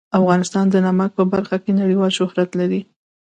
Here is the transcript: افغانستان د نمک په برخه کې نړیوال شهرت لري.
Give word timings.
افغانستان 0.19 0.65
د 0.69 0.75
نمک 0.85 1.09
په 1.17 1.23
برخه 1.33 1.55
کې 1.63 1.71
نړیوال 1.79 2.11
شهرت 2.19 2.49
لري. 2.59 2.81